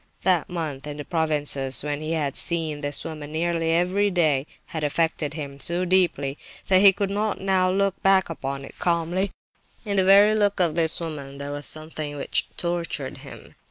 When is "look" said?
7.69-8.01, 10.33-10.59